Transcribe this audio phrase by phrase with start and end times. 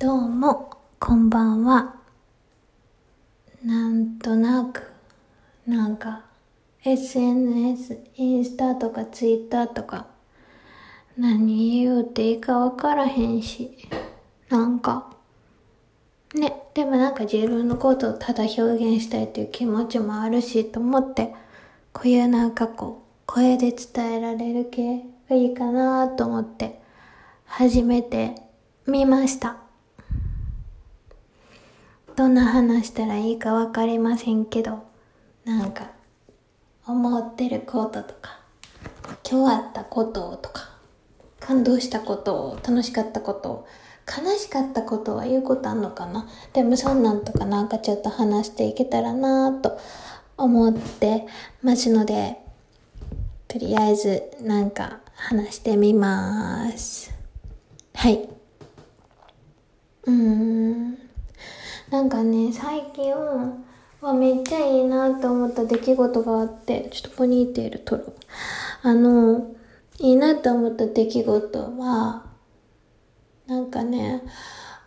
[0.00, 1.94] どうも、こんばんは。
[3.64, 4.82] なんとなく、
[5.68, 6.24] なんか、
[6.84, 10.08] SNS、インスタとかツイッターとか、
[11.16, 13.70] 何言うていいかわからへんし、
[14.48, 15.12] なんか、
[16.34, 21.32] ね、でもなんか自分のことをただ表現したいっていう気持ちもあるし、と思って、
[21.92, 26.82] こういうなんかこう、声で伝えられる系がいいかなと思って、
[27.44, 28.34] 初めて
[28.88, 29.63] 見ました。
[32.16, 34.84] どんな話したらいいかわかりませんけど、
[35.44, 35.90] なんか、
[36.86, 38.38] 思ってることとか、
[39.28, 40.70] 今日あったこととか、
[41.40, 43.66] 感動したこと、楽しかったこと、
[44.06, 46.28] 悲しかったことは言うことあんのかな？
[46.52, 49.78] でもそんなんとかなんかちょっと話していけたらなと
[50.36, 51.26] 思って
[51.62, 52.38] ますので、
[53.48, 57.12] とりあえずなんか話してみます。
[57.94, 58.28] はい。
[60.04, 60.98] うん。
[61.90, 63.12] なんかね、最近
[64.00, 68.12] はめっちゃいいなと思った出来事があって、ちょっとポニーテール取る。
[68.82, 69.54] あの、
[69.98, 72.26] いいなと思った出来事は、
[73.46, 74.22] なんかね、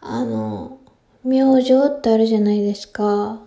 [0.02, 0.80] あの、
[1.23, 3.41] 明星ってあるじゃないですか。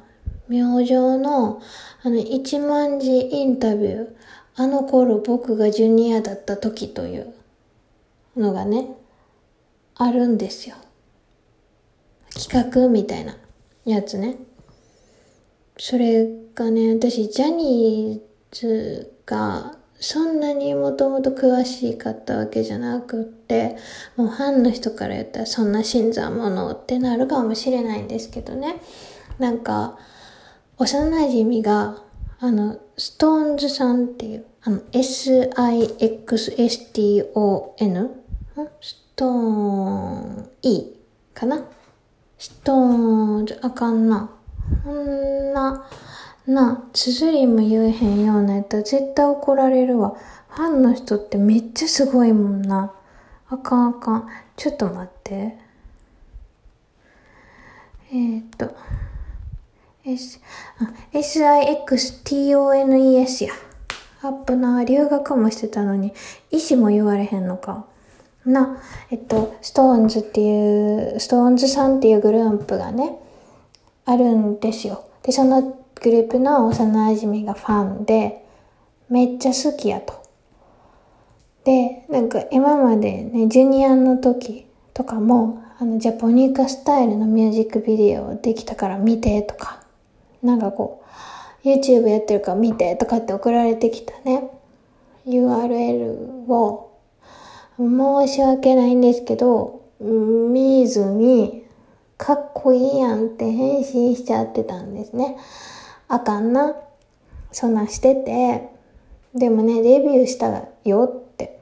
[0.49, 1.61] 明星の、
[2.03, 4.21] あの、一万字インタビュー。
[4.57, 7.33] あの頃僕がジュニアだった時という
[8.37, 8.95] のがね、
[9.95, 10.77] あるんですよ。
[12.41, 13.37] 企画みたいな
[13.85, 14.37] やつね。
[15.79, 23.77] それがね、私、ジャニーズがそんなにもともと詳しかったわけじゃなくって、
[24.17, 28.81] もうファンの人から言ったらそんな新参者ってなるかもしれないんですけどね。
[29.39, 29.99] なんか、
[30.79, 32.03] 幼馴染が、
[32.41, 35.51] あの、ストーンズさんっていう、あの、S-I-X-S-T-O-N?
[38.81, 40.97] ストーン E
[41.35, 41.65] かな？
[42.41, 44.31] ストーンズあかんな。
[44.83, 45.87] こんな、
[46.47, 50.17] な、綴りも言えへんようなやったら絶対怒られるわ。
[50.49, 52.95] ファンの人ってめっちゃすごいもんな。
[53.51, 54.27] あかんあかん。
[54.57, 55.59] ちょっと待って。
[58.11, 58.75] えー、っと。
[60.07, 60.41] S、
[61.13, 61.85] SIXTONES
[63.45, 63.53] や。
[64.23, 66.15] アップな、留学もしてたのに、
[66.51, 67.85] 意思も言われへんのか。
[68.45, 68.81] な、
[69.11, 73.19] えっと、ストーンズっていう、ストーンズさんっていうグループがね、
[74.07, 75.05] あるんですよ。
[75.23, 75.63] で、その
[75.95, 78.45] グループの幼馴染がファンで、
[79.09, 80.21] めっちゃ好きやと。
[81.65, 89.83] で、なんか今までね、ジュニアの時とかも、あの、ジャポニカスタイルのミュージックビデオできたから見てとか、
[90.43, 91.03] なんかこ
[91.65, 94.51] う、YouTube やってるから見てとかって送られてきたね、
[95.27, 96.90] URL を
[97.81, 101.65] 申し訳ないんですけど、見ずに、
[102.19, 105.39] かっこいいやんって返信しちゃってたんですね。
[106.09, 106.77] あかんな。
[107.53, 108.69] そんなしてて、
[109.35, 111.61] でもね、デビューしたよって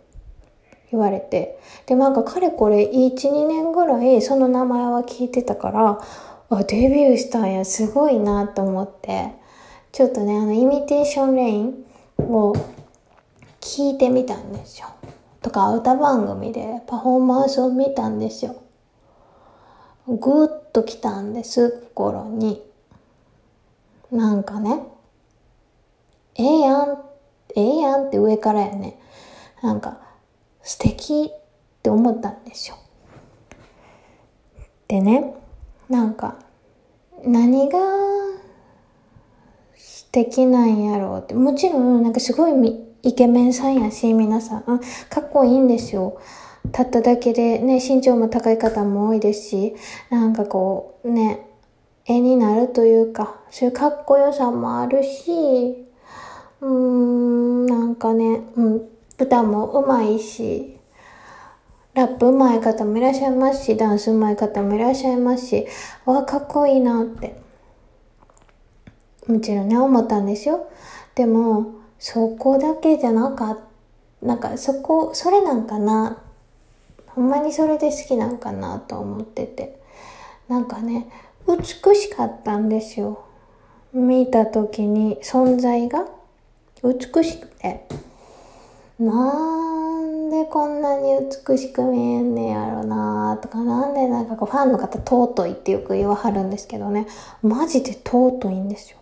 [0.90, 1.60] 言われて。
[1.86, 6.00] で、なんかかれこれ1、2年ぐらいその名前は聞いてたから、
[6.50, 9.34] あ、デビューしたんや、すごいなと思って、
[9.92, 11.84] ちょっとね、あの、イミテーションレイン
[12.18, 12.54] を
[13.60, 14.88] 聞いてみたんですよ。
[15.48, 18.62] とか歌番組でパフォーマンスを見たんですよ。
[20.06, 22.62] ぐーっと来たんです、心に。
[24.12, 24.82] なんかね、
[26.34, 27.03] ええやん、
[27.56, 29.00] ええやんって上からやね。
[29.62, 29.98] なんか、
[30.62, 31.41] 素敵っ
[31.82, 32.76] て思ったんですよ。
[34.86, 35.34] でね、
[35.88, 36.36] なんか、
[37.25, 37.78] 何が
[39.76, 42.53] 素敵なんやろうって、もちろんなんかすごい
[43.03, 46.19] イケメンさんやし、皆さん、かっこいいんですよ。
[46.72, 49.76] たっただけでね、身長も高い方も多いですし、
[50.10, 51.47] なんかこう、ね、
[52.06, 55.86] 絵になるというか、そういうかっこよさもあるし、
[56.60, 58.88] うーん、なんかね、うん、
[59.19, 60.78] 歌も上手いし、
[61.94, 65.66] ラップ上手い方もいらっしゃいますし、ダンス上手い方もいらっしゃいますし、
[66.04, 67.41] わ、かっこいいなって。
[69.27, 70.68] もちろんね、思ったんですよ。
[71.15, 73.56] でも、そこだけじゃなかっ
[74.21, 76.18] た、なんかそこ、それなんかな、
[77.06, 79.78] ほんまにそれで好きなんかなと思ってて。
[80.48, 81.09] なんかね、
[81.47, 83.24] 美しかったんですよ。
[83.92, 86.06] 見た時に存在が
[86.83, 87.86] 美しくて。
[88.98, 91.12] なんでこんなに
[91.48, 97.06] 美しく見えんねやろなとか、なんでなんかこうファンの方尊いってよく言わはるんですけどね、
[97.42, 98.97] マジで尊いんですよ。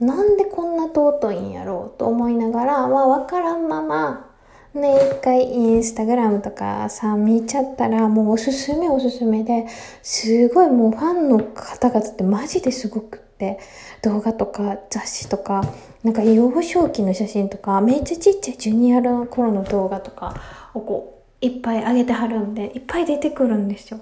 [0.00, 4.30] なんでこんな尊いんやろうと思いながら、まあわからんまま、
[4.74, 9.66] ね、一回インスタグラムとかさ、見ちゃったら、もうおすすめおすすめで、
[10.02, 13.60] すごいもうファンの方々ってマジですごくって、
[14.02, 15.62] 動画とか雑誌とか、
[16.02, 20.34] なんか幼少期の写真とか、めっちゃちっちゃいジュニアの頃の動画とか
[20.74, 24.00] をこう、いっぱい上げてはるんで、いっぱい出てくるんですよ。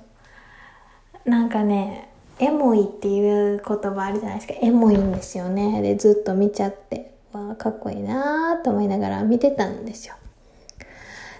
[1.26, 2.11] なんかね、
[2.42, 4.54] エモいっていう言葉あるじゃないですか。
[4.60, 5.80] エモいんですよね。
[5.80, 10.16] で、ずっと見ちゃって、わあ、かっこいいなーと思いながら見てたんですよ。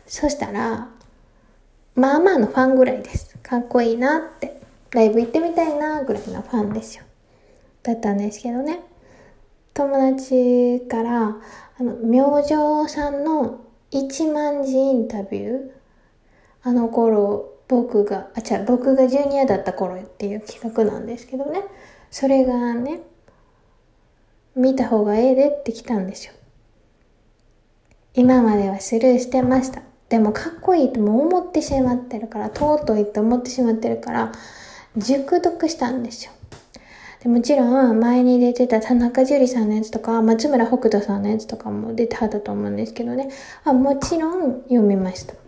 [0.06, 0.88] そしたら、
[1.96, 3.36] まあまあのファンぐらいです。
[3.42, 4.62] かっこいいなって。
[4.92, 7.04] ライブ行ってみたいなぐらいのファンですよ。
[7.82, 8.80] だったんですけどね。
[9.74, 11.36] 友達から、
[11.78, 12.54] あの、明星
[12.88, 13.60] さんの
[13.90, 15.70] 1万字インタビュー
[16.62, 21.62] あの頃、僕が、あ、違う、僕がジュニアだった頃っていう企画なんですけどね。
[22.10, 23.00] それがね、
[24.54, 26.34] 見た方がええでって来たんですよ。
[28.14, 29.82] 今まではスルーしてました。
[30.10, 34.32] でもかっこいいとも思ってしまってるから、尊いと思ってしまってるから、
[34.98, 36.32] 熟読したんですよ。
[37.22, 43.30] でもちろん、前に出てた田中樹さんのやつとか、松村北斗さんのやつとかも出てはったと思うんですけどね。
[43.64, 45.41] あもちろん読みました。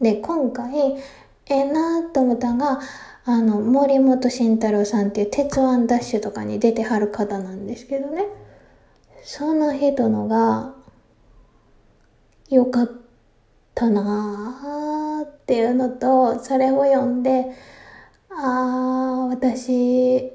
[0.00, 0.98] で、今回、
[1.46, 2.80] ええなと思ったのが、
[3.26, 8.26] あの、森本慎太郎さんっていう鉄腕ダッシュとかに出てはる方なんですけどね。
[9.22, 10.74] その人のが、
[12.50, 12.90] よかっ
[13.74, 17.52] たなーっていうのと、それを読んで、
[18.30, 20.32] あー、私、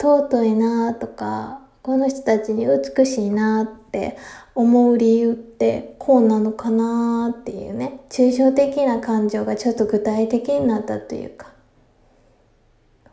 [0.00, 4.16] 尊いなーとか、この人たちに美しいなーっって
[4.54, 11.52] 思う理由ってこうなのかなっていうね、抽象的な感情がちょっと具体的になったというか、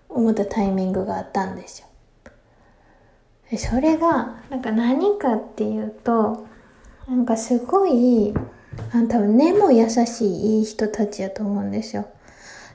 [0.08, 1.88] 思ったタイミングがあったんですよ。
[3.58, 6.48] それが、なんか何かっていうと、
[7.10, 8.34] なんかすごい、
[8.94, 12.06] あ多分根も優しいいい人たちやと思うんですよ。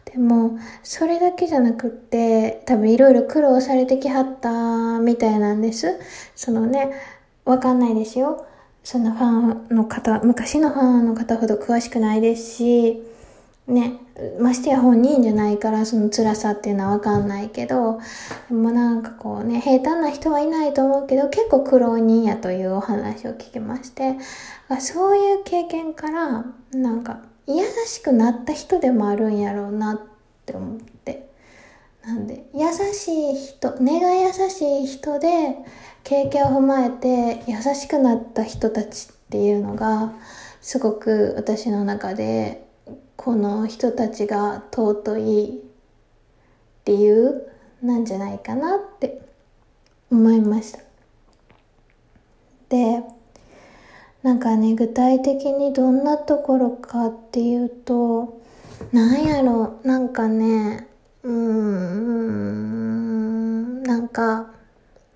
[0.04, 5.98] でも、それだけじゃなくって、多分いろいろ苦労されてきはったみたいなんです。
[6.34, 6.92] そのね、
[7.44, 8.46] わかんないですよ。
[8.82, 9.30] そのファ
[9.72, 13.02] ンの方、昔のファンの方ほど詳しくないですし、
[13.66, 13.94] ね、
[14.38, 17.98] ましてや本人じゃないからその辛さっていうのはわかんないけど、
[18.50, 24.16] でもなんかこうね、平坦な人はいないと思うけど、結構苦労人やというお話を聞きまして、
[24.80, 30.00] そういう経験から、なんか優しくなった人でもあるんやろうなっ
[30.44, 31.28] て思って。
[32.04, 35.56] なんで、優しい人、根が優しい人で、
[36.04, 40.12] 経験を踏まえて優しくなった人たちっていうのが、
[40.60, 42.68] すごく私の中で、
[43.16, 45.62] この人たちが尊い
[46.84, 47.48] 理由
[47.82, 49.22] なんじゃないかなって
[50.10, 50.80] 思いました。
[52.68, 53.02] で、
[54.22, 58.42] なんかね、具体的にどんなところかっていうと、
[58.92, 60.86] なんやろ、なんかね、
[61.22, 61.84] うーん、
[63.84, 64.50] なんか、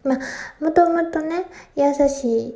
[0.04, 1.46] まあ、もともとね、
[1.76, 2.54] 優しい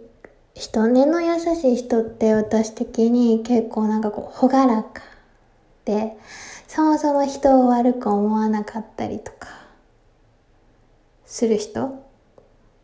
[0.55, 5.03] 人、根の優しい人って私的に結構なんかこう、ほがらか
[5.85, 6.17] で、
[6.69, 9.49] そもそも人を悪く思わなかったりとか、
[11.25, 12.05] する人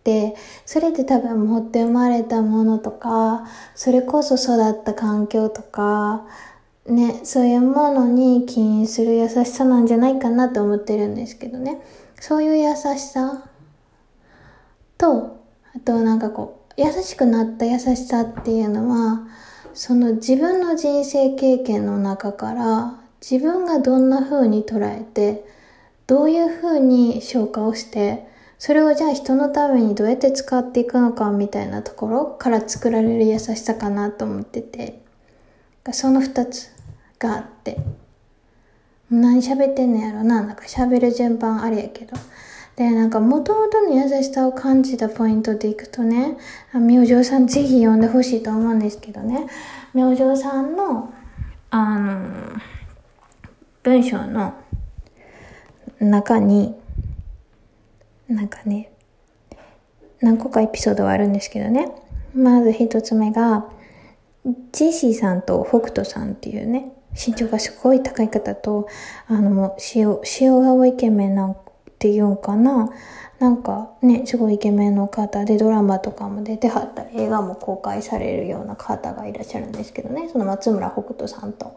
[0.05, 0.35] で、
[0.65, 6.27] それって多分持って生まれたものとか、それこそ育った環境とか、
[6.87, 11.83] ね、そういうものに起因する優しさなんじゃないかなと思ってるんですけどね。
[12.19, 13.48] そういう優しさ
[14.99, 15.39] と、
[15.75, 19.27] あとなんかこう、優しくなった優しさっていうのは、
[19.75, 25.47] その自分の人生経験の中から自分がどんな風に捉えて、
[26.07, 28.29] どういう風に消化をして、
[28.59, 35.01] それをじゃあ人のためにどうやって使っていくのかみたいなところから作られる優しさかなと思ってて、
[35.93, 36.71] その二つ
[37.19, 37.79] があって、
[39.11, 42.17] 何喋ってんのやろな、なんか喋る順番あれやけど。
[42.79, 46.37] で、なんか元々の優しさを感じたポイントでいくとね、
[46.73, 49.49] 明星さんぜひ読んでほしいと思うんですけどね、
[49.93, 51.13] 明星さんの、
[51.71, 52.53] あの、
[53.83, 54.55] 文章の
[55.99, 56.77] 中に、
[58.29, 58.93] なんかね、
[60.21, 61.91] 何個かエピソードはあるんですけどね。
[62.33, 63.67] まず一つ目が、
[64.71, 68.87] ジェシーさんと北斗さんっていうね、身長がすごい高い方と、
[69.27, 71.57] あのもう塩、塩顔イケメンな
[71.99, 72.91] んていうんかな。
[73.41, 81.77] なんかね、すごいイケメンの方でドラマとかも出てはったり、映画も公開されるような方がいらっしゃるんですけどね、その松村北斗さんと。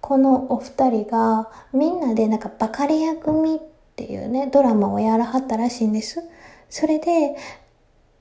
[0.00, 3.58] このお二人がみんなでなんかバカレア組っ
[3.96, 6.22] ていうね、ドラマをやらはったらしいんです。
[6.68, 7.36] それで、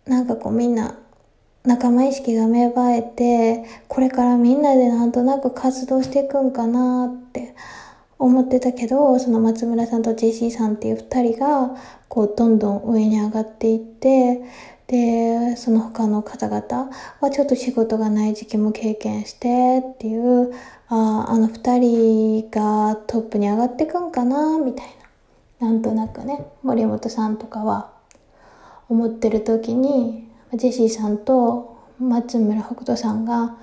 [0.06, 0.98] なんかこうみんな
[1.66, 7.56] 仲間意識が芽生えて、これからみんなでなんとなく活動していくんかなって
[8.20, 11.76] 思ってたけど、その松村さんとジェシーさんっていう二人が、
[12.08, 14.44] こう、どんどん上に上がっていって、
[14.88, 16.90] で、その他の方々
[17.20, 20.54] はちょっと仕事がない時期も経験してっていう、
[20.88, 24.86] ああ、の二人がトップに上がってくんかな、みたい
[25.60, 25.68] な。
[25.68, 27.92] なんとなくね、森本さんとかは
[28.90, 33.58] 思ってる時に、ジェシーさんと松村北斗さんが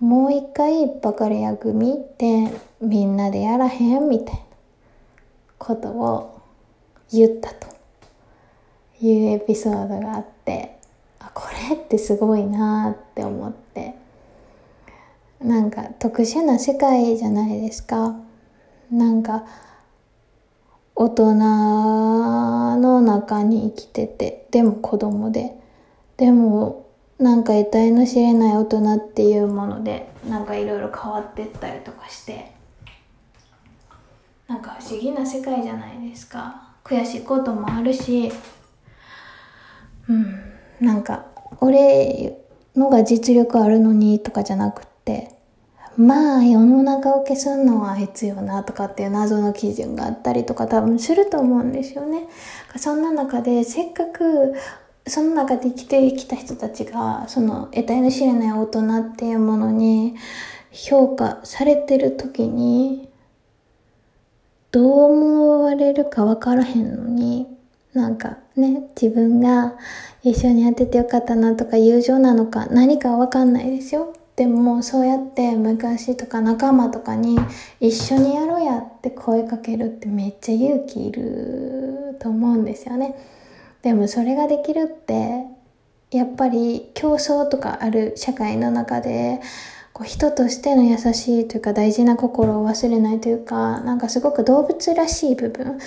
[0.00, 2.50] もう一回バカレア組で
[2.82, 4.40] みんなでやらへんみたいな
[5.58, 6.42] ことを
[7.10, 7.72] 言ったと。
[9.02, 10.78] いうエピソードがあって
[11.18, 13.94] あこれってすごいなって思って。
[15.40, 18.14] なんか特殊な世界じゃないですか。
[18.92, 19.44] なんか
[20.94, 25.58] 大人の中に生きててでも子供で。
[26.16, 26.86] でも
[27.18, 32.52] なんか得体の知れない大人っていうものでなんかいろいろ変わってったりとかして。
[34.52, 36.74] なんか不思議な世界じゃないですか。
[36.84, 38.30] 悔しいこともあるし。
[40.10, 40.52] うん。
[40.78, 41.24] なんか
[41.62, 42.38] 俺
[42.76, 45.34] のが実力あるのにとかじゃなくって。
[45.96, 52.28] まあ世の中を消すのはあいつよなとかっていう謎の基準があったりとか多分すると思うんですよね。
[52.76, 54.54] そんな中でせっかく
[55.06, 60.14] その中で生きてきた人たちが、その得体の知れない大人っていうものに
[60.72, 63.08] 評価されてる時に、
[64.72, 67.46] どう思われるか分からへんのに、
[67.92, 69.74] なんかね、自分が
[70.22, 74.14] 一緒にやっててよかったなとか友情なのか何か分かんないですよ。
[74.34, 77.38] でもそうやって昔とか仲間とかに
[77.80, 83.14] 一緒にやろうやって声かけるってめっちゃ勇気いると思うんですよね。
[83.82, 85.44] でもそれができるって
[86.10, 89.40] やっぱり競争とかある社会の中で
[90.02, 95.78] こう人としての優しいというか大事な心を忘れないというかなんかすごく動物らしい部分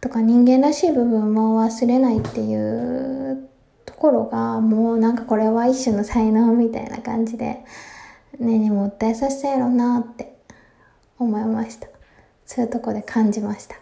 [0.00, 3.48] とか人間らしい部分も忘れないっていう
[3.84, 7.64] ところがもうなんかこれは一種の才能みたいな感じで
[8.38, 10.36] 根に持った優しさやろなって
[11.18, 11.88] 思いました。
[12.46, 13.74] そういうとこで感じました。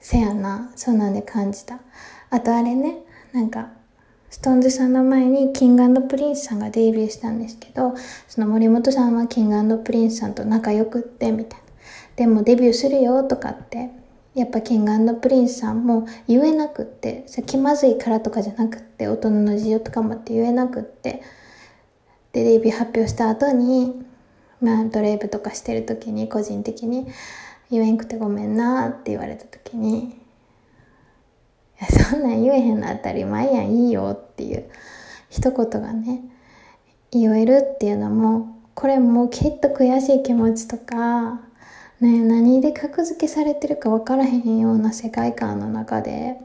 [0.00, 1.78] せやな、そうなんで感じた。
[2.30, 2.96] あとあれね、
[3.32, 3.68] なんか、
[4.32, 7.94] ストーンズさんの前にキングプリンスさんがデビューしたんですけど、
[8.26, 11.66] その森本さんはキングプリンスさんと仲良くって、みたいな。
[12.16, 13.90] でもデビューするよとかって、
[14.34, 21.22] やっぱキングプリンスさんも言えなくって、さ気まずいからとかじゃなくって、大人の事情とかもって言えなくって、
[22.32, 24.02] で、デビュー発表した後に、
[24.62, 27.06] まあドレイブとかしてる時に個人的に、
[27.70, 30.21] 言えんくてごめんなって言われた時に、
[31.90, 34.64] そんなん言えへんの当たり前やん、いいよっていう
[35.30, 36.22] 一言がね、
[37.10, 41.40] 言えるっていうのも、これもうきっと悔しい気持ちとか、
[42.00, 46.36] ね、何で格付けされてるか分からへんような世界観の中で、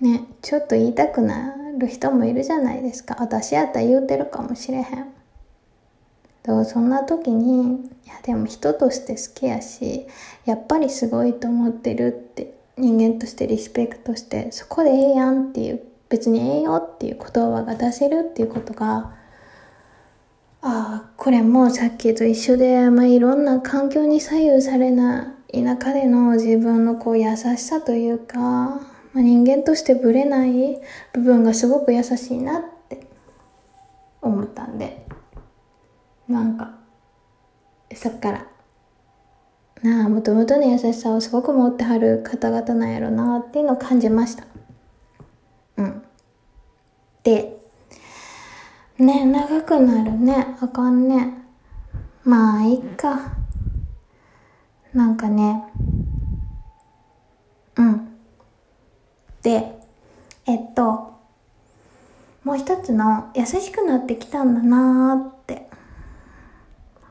[0.00, 3.16] ね、ちょっと言いたくなる人もいるじゃないですか。
[3.20, 4.84] 私やったら言うてるかもしれへん。
[4.84, 10.06] だからそんな時に、いやでも人として好きやし、
[10.44, 19.14] やっぱりすごいと思ってるって、人間としてリスペクトして、そこでええやんっていう、別にええよっていう言葉が出せるっていうことが、
[20.60, 28.80] ああ、これもさっきと一緒で、まあ、いろんな環境に左右されない中での自分のこう優しさというか、ま
[29.16, 30.78] あ、人間としてぶれない
[31.12, 33.06] 部分がすごく優しいなって
[34.20, 35.02] 思ったんで。
[36.28, 36.70] なんか
[37.94, 38.46] そっから
[39.82, 44.44] なあもともとの優しさをすごく持ってはる方々なんやろなっていうのを感じました。
[45.76, 46.02] うん。
[47.24, 47.58] で
[48.98, 50.56] ね長くなるね。
[50.60, 51.34] あかんね。
[52.24, 53.32] まあいっか。
[54.94, 55.64] なんかね。
[57.76, 58.08] うん。
[59.42, 59.80] で
[60.46, 61.12] えっと
[62.44, 65.68] もう一つの優しくなってきたんだなーって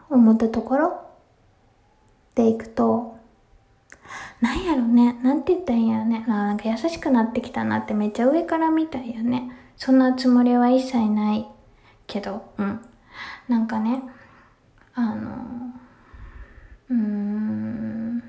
[0.10, 1.11] 思ったところ。
[2.36, 3.18] でいくと、
[4.42, 5.14] なんやろね。
[5.24, 6.26] なんて言ったらいいんやろね。
[6.28, 9.52] なんか優しくなってきたなってめっちゃ上から見たいよね。
[9.78, 11.48] そんなつもりは一切ない
[12.08, 12.82] けど、うん。
[13.48, 14.02] なんかね、
[14.94, 15.32] あの、
[16.90, 18.24] うーん、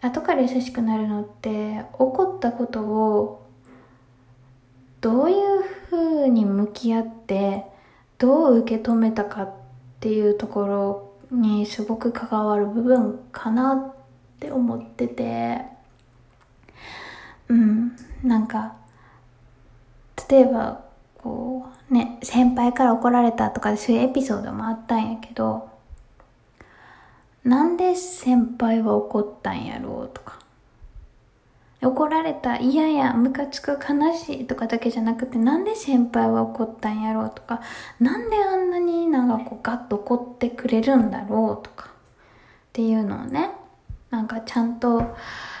[0.00, 3.46] 後から優しくなるのって、起こったことを
[5.00, 5.36] どういう
[5.90, 7.64] 風に向き合って、
[8.18, 9.54] どう受け止めたかっ
[10.00, 13.94] ていうところにすごく関わる部分かなっ
[14.40, 15.62] て思ってて。
[17.48, 17.96] うん。
[18.22, 18.74] なんか
[20.28, 20.84] 例えば
[21.18, 25.68] こうね先輩から怒られたとかそういうエピソードもあったんやけど
[27.44, 30.45] なんで先輩は怒ったんやろうとか。
[31.86, 37.60] 怒られた嫌やムカつく悲しいとかだけじゃなくてなんで先輩は怒ったんやろうとか
[38.00, 41.90] なんであんなになんかこうガッと怒ってくれるんだろうとかっ
[42.72, 43.50] ていうのをね
[44.10, 45.14] なんかちゃんと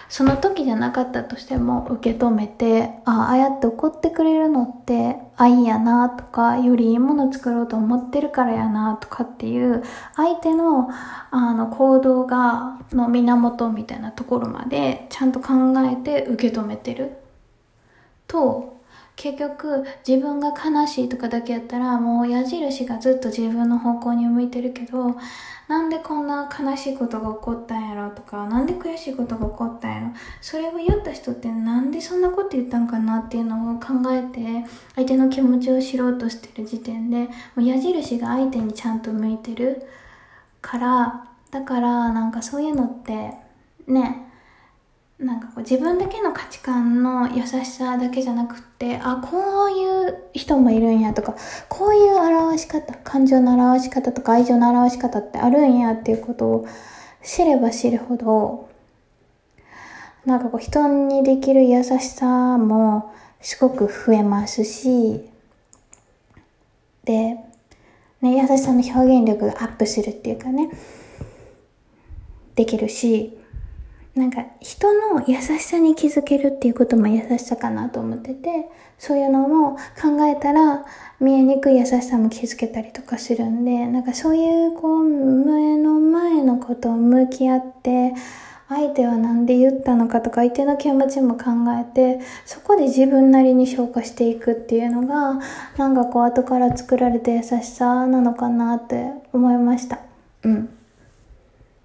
[0.08, 9.82] その時じゃなかったとしても受け止めてああやって怒ってくれるのって愛やなとかよりいいもの作ろうと思ってるからやなとかっていう
[10.14, 10.88] 相手の
[11.30, 17.16] あの行動がの源みたいなところまでちゃんと考えて受け止めてる
[18.28, 18.75] と
[19.16, 25.16] 結局自分が悲しいとかだけやったらもう矢印がずっと自分の方向に向いてるけど
[25.68, 30.06] なんでこんな悲しいことが起こったんやろとかなんで悔しいことが起こったんやろ。
[30.40, 39.82] それを言った人ってなんでそんなこと言ったんかなっていうのを考えて相手の気持ちを知ろうとしてる時点でもう矢印が相手にちゃんと向いてる
[40.60, 43.32] からだからなんかそういうのって
[43.88, 44.25] ね
[45.18, 51.34] なんかこう自分だけの価値観の優しさだけじゃなくってあこういう人もいるんやとか
[51.70, 56.68] こういう表し方感情の表し方とか愛情の表し方ってあるんやっていうことを
[57.22, 58.68] 知れば知るほど
[60.26, 65.22] なんかこう人にできる優しさもすごく増えますし
[67.04, 67.36] で、
[68.20, 70.68] ね、優しさの表現力がアップするっていうかね
[72.54, 73.38] できるし
[74.16, 80.86] なんか人の優しさに気づけるっていうことも優しさかなと思ってて、そういうのも考えたら
[81.20, 88.14] 見えにくい優しさも気づけたりとかするんで、なんかそういうこう目の前のことを向き合って、
[88.68, 95.40] 相手は何で言ったのかとか相手の気持ちも考えて、そこで自分なりに消化していくっていうのが、
[95.76, 100.00] なんかこう後から作られた優しさなのかなって思いました。
[100.42, 100.75] うん。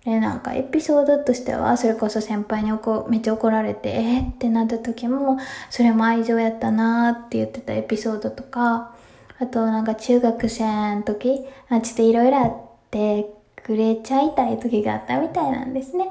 [0.05, 5.37] で、なんかエピソードとしては、それこそ先輩に怒めっちゃ怒られて、えー、ってなった時も、
[5.69, 8.95] それも愛情やったなーって言ってたエピソードとか、
[9.39, 12.55] あとなんか中学生の時、あちょっといろいろあっ
[12.89, 16.09] てくれちゃいたい時があったみたいなんですね。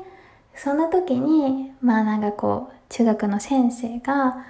[0.55, 4.45] そんな時に、まあなんかこう、中学の先生が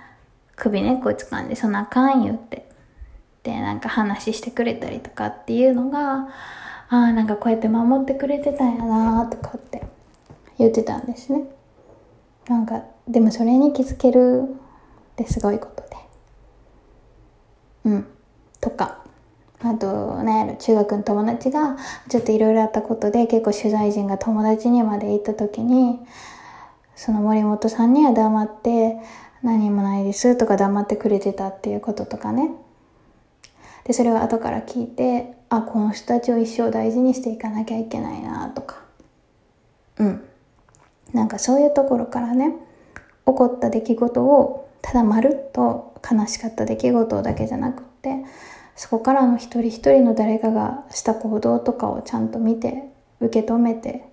[0.56, 2.68] 首根っこ掴んで、そんなあかん言って、
[3.42, 6.28] で、なんか話してくれたりとかっていうのが、
[6.90, 9.82] ああなんかこうやって守ってくれてたんやなとかって
[10.58, 11.44] 言ってたんですね。
[12.48, 15.96] なんかでもそれに気づけるってすごいことで。
[17.84, 18.06] うん。
[18.60, 18.98] とか。
[19.62, 21.76] あとね中学の友達が
[22.08, 26.00] ちょっといろいろあったことで結構取材陣が友達にまで行った時に
[26.96, 28.96] その森本さんには黙って
[29.42, 32.52] 何もないですとか黙ってくれてたっていうこととかね。
[33.84, 38.76] でそれを後から聞いてあこの人たちを一生大事にしていかなきゃいけないなとか
[39.98, 40.24] うん
[41.12, 42.54] なんかそういうところからね
[43.26, 48.24] 起こった出来事をただまるっと悲しかった出来事だけじゃなくって
[48.76, 52.84] そこからの一人一人の誰かがした行動とかをちゃんと見て
[53.20, 54.04] 受け止めて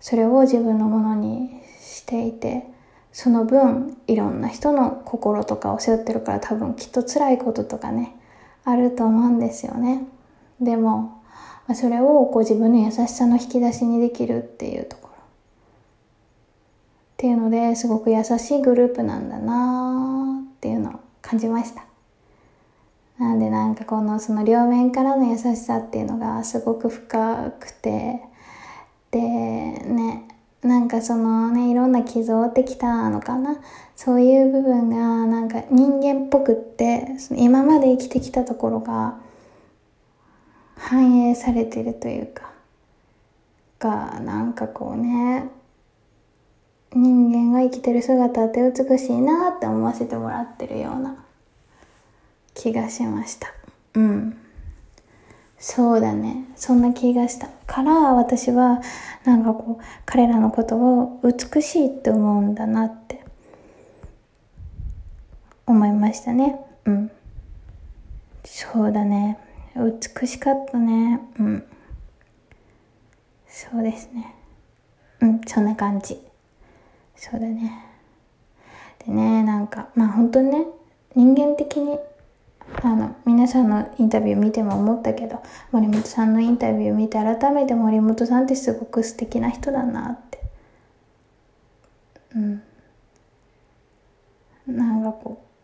[0.00, 2.64] それを自分のものにしていて
[3.12, 8.14] その分いろんな人の心とかを背負ってるから多分きっと辛いこととかね
[8.64, 10.06] あると思うんですよね。
[10.60, 11.22] でも、
[11.66, 15.08] まあ、それをこう自分の優しさの引き出しにできるっていうところ。
[15.08, 15.14] っ
[17.16, 21.84] ていうのですごく優しいグループなんだなっていうのを感じました。
[23.18, 28.22] なんでなんかこのその両面からの優しさっていうのがすごく深くて
[29.10, 30.28] でね
[30.62, 33.56] なんかそのねいろんな傷を負ってきたのかな
[33.96, 39.18] そういう部分がなんか人間っぽくって今まで生きてきたところが
[40.78, 42.52] 反映されてるというか
[43.78, 45.50] がなんかこうね
[46.94, 51.16] 人間が生きてる姿って美しいなって思わせてもらってるような
[52.54, 53.52] 気がしました。
[53.94, 54.38] うん。
[55.58, 56.44] そうだね。
[56.56, 57.48] そんな気がした。
[57.66, 58.80] から私は
[59.24, 63.22] なんかこう彼らのことを美しいって思うんだなって
[65.66, 66.58] 思いましたね。
[66.86, 67.10] うん。
[68.44, 69.38] そうだね。
[69.78, 71.20] 美しかったね。
[71.38, 71.64] うん。
[73.46, 74.34] そうですね。
[75.20, 76.20] うん、そんな感じ。
[77.16, 77.84] そうだね。
[79.04, 80.66] でね、なんか、まあ本当にね、
[81.14, 81.98] 人間的に、
[82.82, 90.40] あの、皆さんのインタビュー見ても思ったけど、森本さんのインタビュー見て改めて森本さんってすごく素敵な人だなって。
[92.34, 92.62] うん。
[94.66, 95.57] なんかこう、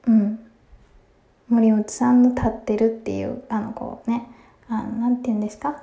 [1.55, 4.29] 森本さんの立ってるっていうあのこうね
[4.69, 5.83] あのなんて言うんですか？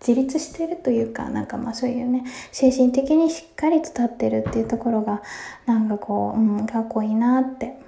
[0.00, 5.22] 自立してるというかなんかまあそういうね精神的にしっかりと立ってるっていうところが
[5.66, 7.78] なんかこう、うん、かっこいいなって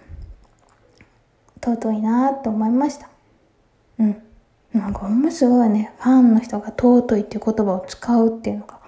[1.62, 3.08] 尊いなって思いました。
[3.98, 4.22] うん。
[4.72, 8.78] なんかほんますごいねファンの人が尊いっていう言葉を使うっていうのが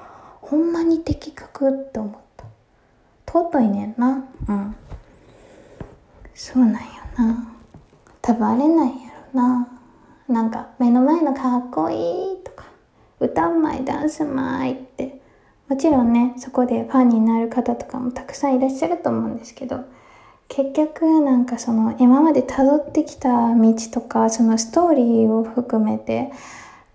[0.41, 2.45] ほんまに的確って思った。
[3.27, 4.25] 尊いねんな。
[4.49, 4.77] うん。
[6.35, 6.81] そうなんよ
[7.17, 7.55] な。
[8.23, 8.95] 多分あれなんや
[9.35, 9.69] ろな。
[10.29, 12.65] なんか目の前のかっこいいとか。
[13.19, 15.21] 歌うまいダンスうまいって。
[15.69, 19.85] もちろんねそこでファンになる方とかもたくさんいらっしゃると思うんですけど。
[20.51, 26.33] 結局なんかその今まで辿ってきた道とかそのストーリーを含めて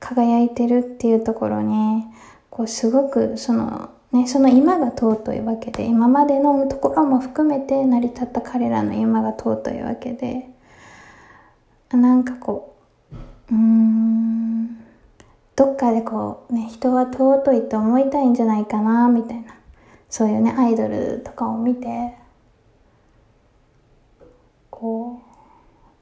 [0.01, 2.03] 輝いてるっていうところに
[2.49, 10.49] こうすごくそのねその今が尊いわけで今までのところも含めて成り立った彼らの今が尊いわけで。
[11.95, 12.75] なんかこ
[13.49, 14.77] ううん
[15.55, 19.55] どっかでこうね人は尊いと思いたいんじゃないかなみたいな
[20.09, 22.13] そういうねアイドルとかを見て
[24.69, 25.21] こ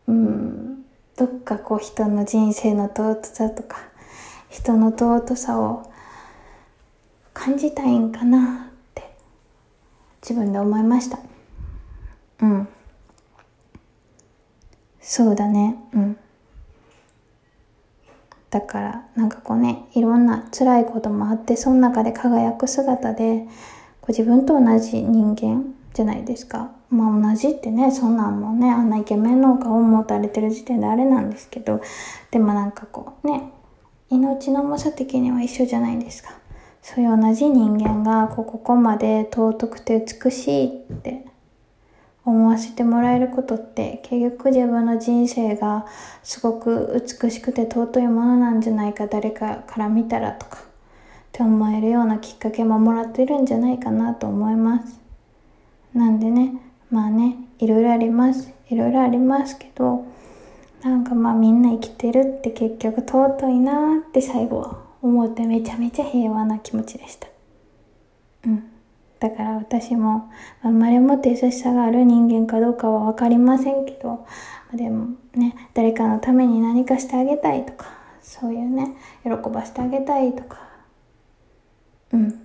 [0.08, 0.84] ううん
[1.16, 3.78] どっかこう人の人生の尊さとか
[4.50, 5.92] 人の尊さを
[7.34, 9.16] 感じたいんかなって
[10.22, 11.20] 自分で思いました。
[12.42, 12.68] うん。
[15.16, 15.76] そうだね。
[15.94, 16.18] うん。
[18.50, 23.46] だからなんかこうねいろんな辛いこともあってその中で輝く姿で
[24.02, 26.72] こう自分と同じ人間じゃないですか。
[26.90, 31.80] まあ同じってねそんなんもねあんなイケメンの顔を持たれてる時点であれなんですけど
[32.32, 33.52] でもなんかこうね
[34.10, 36.34] 命の重さ的には一緒じゃないですか。
[36.82, 41.28] そういう同じ人間がこうここまで尊くて美しいって
[42.26, 45.86] 思わせてもらえることって結局自分の人生が
[46.24, 50.62] すごく美しくて尊いものなんじゃないか誰かから見たらとかっ
[51.34, 55.00] て思えるようなきっかけももらってるんじゃないかなと思います。
[55.94, 56.54] なんでね
[56.90, 58.52] まあねいろいろあります。
[58.70, 60.06] いろいろありますけど
[60.82, 67.28] なんかまあみんな生きてるって結局尊いなって最後は思ってめちゃめちゃ平和な気持ちでした。
[68.46, 68.73] うん。
[69.24, 70.30] だから私も
[70.64, 74.28] 生まれ持って優しさがある人間かどうかは分かりませんけど
[74.74, 77.86] でもね誰かのために何かしてあげたいとか
[78.22, 80.60] そういうね喜ばせてあげたいとか
[82.12, 82.42] うん。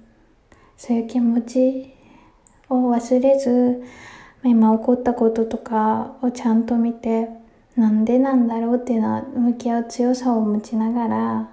[0.76, 1.92] そういう気持ち
[2.68, 3.82] を忘れず
[4.44, 7.28] 今起こったこととかをちゃんと見て
[7.74, 11.50] なんでなんだろうっていうのは向き合う強さを持ちながら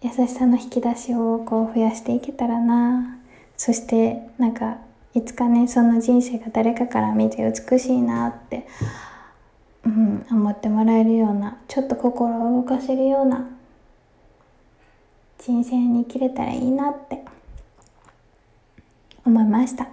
[0.00, 3.19] 優しさの引き出しをこう増やしていけたらな。
[3.62, 4.78] そしてなんか
[5.12, 8.66] いつかねその人生が誰かから見て美しいなって、
[9.84, 13.50] うん、思ってもらえるようなちょっと心を動かせるような
[15.36, 17.22] 人生に生きれたらいいなって
[19.26, 19.88] 思いました。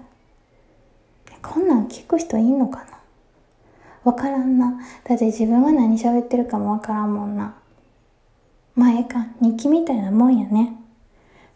[1.42, 3.00] こんなん聞く人いんのかな？
[4.06, 4.80] わからんな。
[5.04, 7.54] だって自分が何喋ってるかもわからんもんな。
[8.76, 9.28] まあええか。
[9.42, 10.78] 日記みたいなもんやね。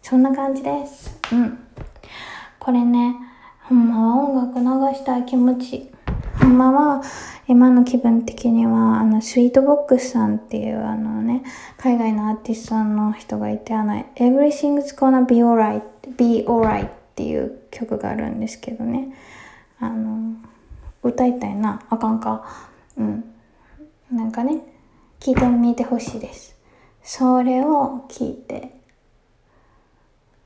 [0.01, 1.17] そんな感じです。
[1.31, 1.60] うん。
[2.63, 3.15] これね、
[3.63, 5.89] ほんまは音楽流したい気持ち。
[6.39, 7.01] ほんまは、
[7.47, 11.41] 今の気分的には、あの、スイートボックスさんっていう、あのね、
[11.77, 15.81] 海外のアーティストの人がいて、あの、Everything's Gonna Be Alright,
[16.15, 19.11] Be Alright っていう曲があるんですけどね。
[19.79, 20.35] あの、
[21.01, 21.81] 歌いたいな。
[21.89, 22.45] あかんか。
[22.95, 23.25] うん。
[24.11, 24.61] なんかね、
[25.19, 26.55] 聞いてみてほしいです。
[27.01, 28.75] それを聞いて、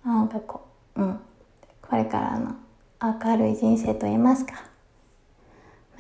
[0.06, 0.62] なんかこ、
[0.95, 1.19] うん。
[1.89, 2.56] これからの
[3.02, 4.54] 明るい人生と言いますか？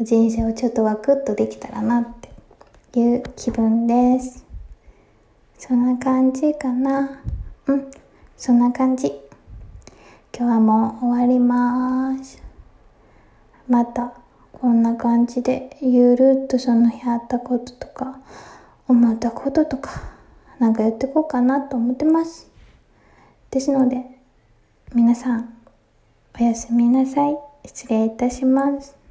[0.01, 2.07] 人生をちょっとワクッとできたらなっ
[2.93, 4.45] ていう気分です。
[5.57, 7.21] そんな感じかな？
[7.67, 7.91] うん
[8.35, 9.07] そんな感じ。
[10.37, 12.43] 今日はもう終わります。
[13.69, 14.13] また
[14.51, 18.19] こんな感じでゆるっとその日あったこととか
[18.87, 19.91] 思ったこととか
[20.59, 22.51] なんかやってこうかなと思ってます。
[23.49, 24.03] ですので
[24.93, 25.54] 皆さん
[26.37, 27.37] おやすみなさい。
[27.65, 29.04] 失礼いたします。